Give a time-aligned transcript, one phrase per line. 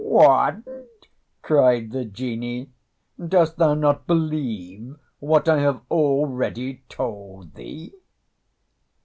[0.03, 0.63] "What?"
[1.43, 2.71] cried the Genie,
[3.23, 7.93] "dost thou not believe what I have already told thee?"